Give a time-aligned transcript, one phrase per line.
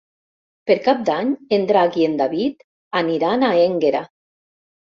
[0.69, 1.29] Per Cap d'Any
[1.59, 2.67] en Drac i en David
[3.03, 4.03] aniran a Énguera.